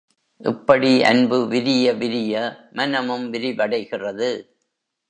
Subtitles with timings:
[0.41, 2.33] இப்படி அன்பு விரிய விரிய,
[2.71, 4.31] மனமும் விரிவடைகிறது.